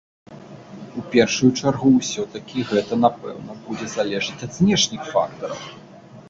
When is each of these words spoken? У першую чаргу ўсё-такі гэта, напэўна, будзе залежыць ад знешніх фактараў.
У 1.01 1.01
першую 1.15 1.49
чаргу 1.59 1.91
ўсё-такі 1.97 2.63
гэта, 2.71 2.93
напэўна, 3.05 3.51
будзе 3.67 3.91
залежыць 3.97 4.41
ад 4.49 4.57
знешніх 4.59 5.01
фактараў. 5.13 5.61